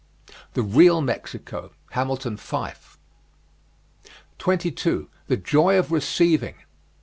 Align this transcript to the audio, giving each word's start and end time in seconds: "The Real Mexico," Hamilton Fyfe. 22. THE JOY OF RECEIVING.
"The 0.55 0.63
Real 0.63 0.99
Mexico," 0.99 1.73
Hamilton 1.91 2.35
Fyfe. 2.37 2.97
22. 4.39 5.09
THE 5.27 5.37
JOY 5.37 5.77
OF 5.77 5.91
RECEIVING. 5.91 6.55